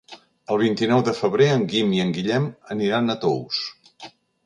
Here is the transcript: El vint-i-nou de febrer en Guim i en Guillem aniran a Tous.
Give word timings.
El 0.55 0.59
vint-i-nou 0.61 1.03
de 1.09 1.13
febrer 1.19 1.51
en 1.57 1.67
Guim 1.75 1.95
i 1.99 2.03
en 2.07 2.17
Guillem 2.17 2.51
aniran 2.77 3.19
a 3.19 3.21
Tous. 3.27 3.65